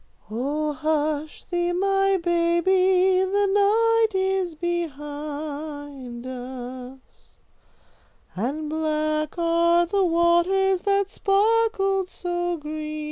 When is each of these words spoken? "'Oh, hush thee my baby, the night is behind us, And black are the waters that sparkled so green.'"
"'Oh, 0.31 0.73
hush 0.73 1.43
thee 1.43 1.71
my 1.73 2.17
baby, 2.17 3.23
the 3.23 3.47
night 3.53 4.15
is 4.15 4.55
behind 4.55 6.25
us, 6.25 6.97
And 8.35 8.67
black 8.67 9.37
are 9.37 9.85
the 9.85 10.03
waters 10.03 10.81
that 10.81 11.11
sparkled 11.11 12.09
so 12.09 12.57
green.'" 12.57 12.99